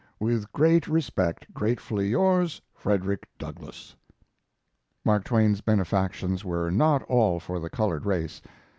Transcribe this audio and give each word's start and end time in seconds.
With 0.19 0.51
great 0.51 0.87
respect, 0.87 1.53
Gratefully 1.53 2.07
yours, 2.09 2.59
FREDERICK 2.73 3.27
DOUGLASS. 3.37 3.95
Mark 5.05 5.23
Twain's 5.25 5.61
benefactions 5.61 6.43
were 6.43 6.71
not 6.71 7.03
all 7.03 7.39
for 7.39 7.59
the 7.59 7.69
colored 7.69 8.07
race. 8.07 8.41